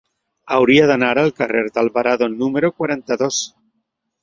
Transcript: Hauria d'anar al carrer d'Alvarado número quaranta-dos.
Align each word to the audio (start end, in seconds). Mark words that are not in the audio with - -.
Hauria 0.53 0.87
d'anar 0.91 1.09
al 1.25 1.29
carrer 1.41 1.61
d'Alvarado 1.77 2.31
número 2.33 2.73
quaranta-dos. 2.79 3.45